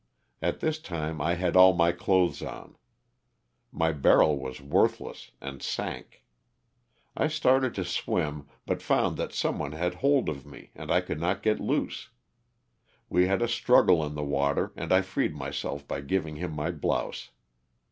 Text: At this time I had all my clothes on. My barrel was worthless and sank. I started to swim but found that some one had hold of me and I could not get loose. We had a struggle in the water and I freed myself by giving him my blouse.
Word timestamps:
At 0.41 0.61
this 0.61 0.79
time 0.79 1.21
I 1.21 1.35
had 1.35 1.55
all 1.55 1.73
my 1.73 1.91
clothes 1.91 2.41
on. 2.41 2.75
My 3.71 3.91
barrel 3.91 4.35
was 4.39 4.59
worthless 4.59 5.29
and 5.39 5.61
sank. 5.61 6.23
I 7.15 7.27
started 7.27 7.75
to 7.75 7.85
swim 7.85 8.47
but 8.65 8.81
found 8.81 9.15
that 9.17 9.31
some 9.31 9.59
one 9.59 9.73
had 9.73 9.93
hold 9.93 10.27
of 10.27 10.43
me 10.43 10.71
and 10.73 10.89
I 10.89 11.01
could 11.01 11.19
not 11.19 11.43
get 11.43 11.59
loose. 11.59 12.09
We 13.09 13.27
had 13.27 13.43
a 13.43 13.47
struggle 13.47 14.03
in 14.03 14.15
the 14.15 14.23
water 14.23 14.73
and 14.75 14.91
I 14.91 15.01
freed 15.01 15.35
myself 15.35 15.87
by 15.87 16.01
giving 16.01 16.37
him 16.37 16.51
my 16.51 16.71
blouse. 16.71 17.29